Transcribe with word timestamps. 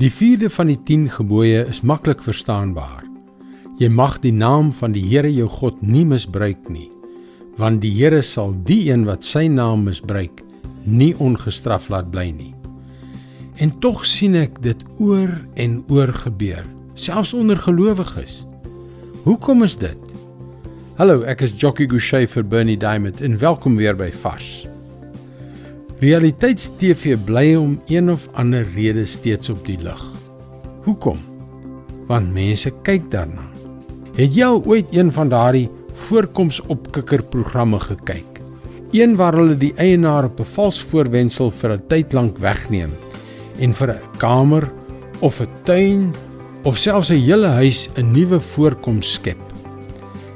Die 0.00 0.08
vierde 0.08 0.48
van 0.48 0.70
die 0.70 0.78
10 0.88 1.10
gebooie 1.18 1.66
is 1.68 1.82
maklik 1.84 2.22
verstaanbaar. 2.24 3.02
Jy 3.76 3.90
mag 3.92 4.14
die 4.24 4.32
naam 4.32 4.70
van 4.72 4.94
die 4.96 5.02
Here 5.04 5.28
jou 5.28 5.48
God 5.52 5.82
nie 5.84 6.04
misbruik 6.08 6.70
nie, 6.72 6.88
want 7.60 7.82
die 7.84 7.90
Here 7.92 8.22
sal 8.24 8.54
die 8.64 8.86
een 8.88 9.04
wat 9.04 9.26
sy 9.28 9.48
naam 9.52 9.84
misbruik, 9.84 10.40
nie 10.88 11.12
ongestraf 11.20 11.90
laat 11.92 12.08
bly 12.14 12.30
nie. 12.32 12.54
En 13.60 13.74
tog 13.84 14.06
sien 14.08 14.38
ek 14.40 14.62
dit 14.64 14.80
oor 14.96 15.36
en 15.60 15.82
oor 15.92 16.14
gebeur, 16.24 16.64
selfs 16.96 17.36
onder 17.36 17.60
gelowiges. 17.60 18.46
Hoekom 19.28 19.62
is 19.68 19.76
dit? 19.76 20.12
Hallo, 20.96 21.20
ek 21.28 21.44
is 21.44 21.52
Jockey 21.52 21.84
Gouchee 21.90 22.24
vir 22.32 22.48
Bernie 22.48 22.80
Diamond 22.80 23.20
en 23.20 23.36
welkom 23.44 23.76
weer 23.76 23.98
by 23.98 24.08
Vars. 24.24 24.71
Realiteits-TV 26.02 27.14
bly 27.22 27.52
om 27.54 27.76
een 27.86 28.10
of 28.10 28.24
ander 28.34 28.66
rede 28.74 29.04
steeds 29.06 29.52
op 29.52 29.60
die 29.62 29.76
lig. 29.78 30.00
Hoekom? 30.82 31.20
Want 32.08 32.32
mense 32.34 32.72
kyk 32.82 33.04
daarna. 33.12 33.44
Het 34.16 34.34
jy 34.34 34.48
al 34.48 34.58
ooit 34.66 34.90
een 34.90 35.12
van 35.14 35.30
daardie 35.30 35.68
voorkomsopkikkerprogramme 36.08 37.78
gekyk? 37.86 38.42
Een 38.90 39.14
waar 39.14 39.38
hulle 39.38 39.54
die 39.54 39.70
eienaar 39.78 40.26
op 40.26 40.42
'n 40.42 40.50
vals 40.56 40.82
voorwendsel 40.82 41.54
vir 41.54 41.76
'n 41.76 41.86
tyd 41.88 42.12
lank 42.12 42.38
wegneem 42.38 42.90
en 43.58 43.72
vir 43.72 43.94
'n 43.94 44.18
kamer 44.18 44.72
of 45.20 45.40
'n 45.40 45.48
tuin 45.64 46.14
of 46.64 46.78
selfs 46.78 47.10
'n 47.10 47.22
hele 47.22 47.46
huis 47.62 47.90
'n 47.94 48.10
nuwe 48.10 48.40
voorkoms 48.40 49.12
skep. 49.12 49.42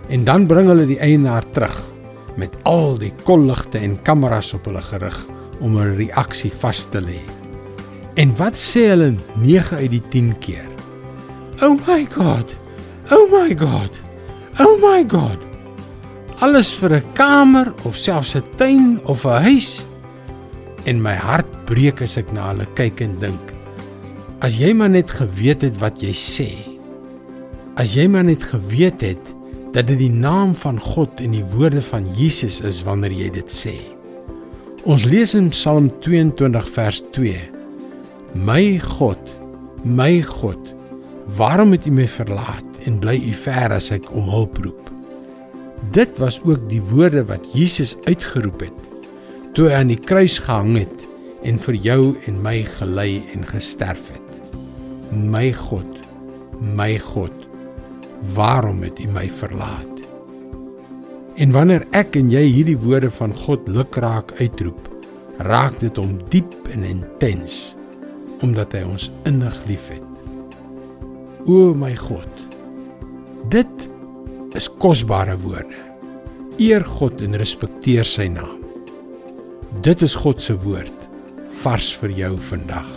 En 0.09 0.25
dan 0.25 0.47
bring 0.47 0.69
hulle 0.69 0.87
die 0.87 1.01
eienaar 1.01 1.51
terug 1.51 1.83
met 2.37 2.55
al 2.62 2.98
die 2.98 3.12
kolligte 3.25 3.78
en 3.78 4.03
kameras 4.03 4.55
op 4.55 4.64
hulle 4.64 4.83
gerig 4.83 5.36
om 5.60 5.78
'n 5.78 5.96
reaksie 5.96 6.52
vas 6.52 6.84
te 6.84 7.01
lê. 7.01 7.20
En 8.14 8.37
wat 8.37 8.56
sê 8.56 8.88
hulle 8.88 9.14
9 9.34 9.77
uit 9.77 9.91
die 9.91 10.02
10 10.09 10.38
keer? 10.38 10.69
Oh 11.62 11.77
my 11.87 12.06
god. 12.10 12.48
Oh 13.11 13.31
my 13.31 13.55
god. 13.56 13.92
Oh 14.58 14.81
my 14.81 15.05
god. 15.08 15.39
Alles 16.41 16.75
vir 16.78 16.97
'n 16.97 17.12
kamer 17.12 17.72
of 17.84 17.97
selfs 17.97 18.36
'n 18.36 18.44
tuin 18.56 19.00
of 19.05 19.25
'n 19.25 19.42
huis. 19.42 19.84
En 20.84 21.03
my 21.03 21.14
hart 21.14 21.47
breek 21.64 22.03
as 22.03 22.16
ek 22.16 22.33
na 22.33 22.48
hulle 22.53 22.66
kyk 22.75 23.00
en 23.00 23.16
dink. 23.20 23.53
As 24.41 24.59
jy 24.59 24.72
maar 24.72 24.91
net 24.91 25.11
geweet 25.11 25.62
het 25.62 25.78
wat 25.78 26.00
jy 26.00 26.12
sê. 26.12 26.50
As 27.77 27.94
jy 27.94 28.06
maar 28.09 28.25
net 28.25 28.42
geweet 28.42 29.00
het 29.00 29.34
dat 29.72 29.86
dit 29.86 29.98
die 29.98 30.12
naam 30.12 30.55
van 30.55 30.81
God 30.81 31.20
en 31.20 31.31
die 31.31 31.44
woorde 31.44 31.83
van 31.83 32.06
Jesus 32.16 32.61
is 32.61 32.83
wanneer 32.83 33.12
jy 33.12 33.31
dit 33.31 33.50
sê. 33.50 33.95
Ons 34.87 35.03
lees 35.11 35.33
in 35.34 35.48
Psalm 35.51 35.89
22 35.98 36.69
vers 36.70 37.01
2. 37.11 37.41
My 38.39 38.77
God, 38.79 39.19
my 39.83 40.20
God, 40.23 40.69
waarom 41.34 41.75
het 41.75 41.89
U 41.91 41.95
my 41.97 42.06
verlaat 42.06 42.78
en 42.87 43.01
bly 43.03 43.17
U 43.19 43.33
ver 43.34 43.75
as 43.75 43.91
ek 43.91 44.06
om 44.15 44.31
hulp 44.31 44.61
roep? 44.62 44.93
Dit 45.91 46.15
was 46.23 46.39
ook 46.45 46.69
die 46.70 46.78
woorde 46.93 47.25
wat 47.27 47.48
Jesus 47.51 47.97
uitgeroep 48.06 48.62
het 48.69 48.78
toe 49.59 49.67
hy 49.73 49.81
aan 49.81 49.91
die 49.91 49.98
kruis 49.98 50.39
gehang 50.47 50.77
het 50.84 51.03
en 51.43 51.59
vir 51.67 51.81
jou 51.83 52.00
en 52.31 52.39
my 52.47 52.61
gelei 52.77 53.25
en 53.34 53.43
gesterf 53.50 54.06
het. 54.15 54.56
My 55.11 55.48
God, 55.67 55.98
my 56.62 56.93
God, 57.11 57.34
waarom 58.39 58.87
het 58.87 59.03
U 59.03 59.11
my 59.19 59.27
verlaat? 59.43 59.95
En 61.37 61.51
wanneer 61.53 61.83
ek 61.92 62.15
en 62.17 62.31
jy 62.33 62.47
hierdie 62.48 62.79
woorde 62.81 63.11
van 63.12 63.34
God 63.37 63.67
lukraak 63.69 64.31
uitroep, 64.41 64.87
raak 65.45 65.75
dit 65.83 65.98
hom 66.01 66.15
diep 66.33 66.55
en 66.73 66.87
intens 66.89 67.75
omdat 68.45 68.73
hy 68.77 68.83
ons 68.84 69.11
innig 69.28 69.59
liefhet. 69.69 70.05
O 71.48 71.75
my 71.77 71.93
God. 71.97 72.28
Dit 73.53 73.87
is 74.56 74.69
kosbare 74.81 75.37
woorde. 75.45 75.77
Eer 76.60 76.84
God 76.97 77.21
en 77.25 77.37
respekteer 77.37 78.09
sy 78.09 78.31
naam. 78.33 78.65
Dit 79.84 80.00
is 80.05 80.16
God 80.16 80.41
se 80.41 80.56
woord 80.65 81.05
vars 81.62 81.93
vir 82.00 82.16
jou 82.16 82.33
vandag. 82.49 82.89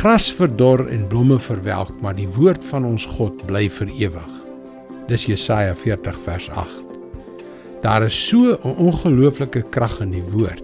Gras 0.00 0.28
verdor 0.32 0.86
en 0.88 1.08
blomme 1.10 1.36
verwelk, 1.40 1.96
maar 2.00 2.16
die 2.16 2.28
woord 2.36 2.64
van 2.72 2.88
ons 2.88 3.08
God 3.18 3.40
bly 3.48 3.66
vir 3.80 3.92
ewig. 4.08 4.36
Dis 5.08 5.24
Jesaja 5.24 5.72
40 5.74 6.20
vers 6.26 6.50
8. 6.52 6.87
Daar 7.80 8.04
is 8.04 8.28
so 8.28 8.58
'n 8.62 8.76
ongelooflike 8.76 9.64
krag 9.70 10.00
in 10.00 10.10
die 10.10 10.22
woord. 10.22 10.62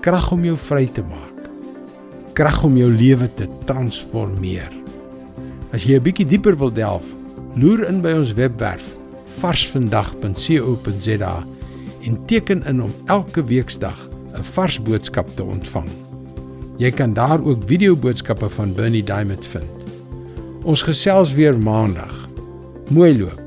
Krag 0.00 0.32
om 0.32 0.44
jou 0.44 0.56
vry 0.56 0.86
te 0.86 1.02
maak. 1.02 1.50
Krag 2.32 2.64
om 2.64 2.76
jou 2.76 2.90
lewe 2.90 3.34
te 3.34 3.48
transformeer. 3.64 4.72
As 5.72 5.84
jy 5.84 5.96
'n 5.96 6.02
bietjie 6.02 6.26
dieper 6.26 6.58
wil 6.58 6.72
delf, 6.72 7.04
loer 7.54 7.88
in 7.88 8.00
by 8.00 8.12
ons 8.12 8.34
webwerf 8.34 8.96
varsvandag.co.za 9.40 11.44
en 12.02 12.26
teken 12.26 12.64
in 12.64 12.82
om 12.82 12.90
elke 13.06 13.44
weeksdag 13.44 14.08
'n 14.34 14.42
vars 14.42 14.82
boodskap 14.82 15.28
te 15.36 15.42
ontvang. 15.42 15.88
Jy 16.76 16.90
kan 16.90 17.14
daar 17.14 17.44
ook 17.44 17.62
video 17.66 17.96
boodskappe 17.96 18.48
van 18.48 18.74
Bernie 18.74 19.04
Diamond 19.04 19.46
vind. 19.46 19.64
Ons 20.62 20.82
gesels 20.82 21.34
weer 21.34 21.58
maandag. 21.58 22.28
Mooi 22.90 23.18
loop. 23.18 23.45